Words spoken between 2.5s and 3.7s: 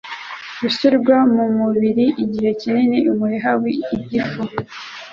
kinini, umuheha